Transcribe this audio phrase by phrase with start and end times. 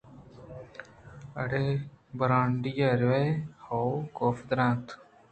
[1.41, 1.65] اڑے
[2.17, 3.23] برانڈی ئے ورئے؟
[3.65, 3.81] ہئو!
[4.17, 4.85] کاف ءَ درّائینت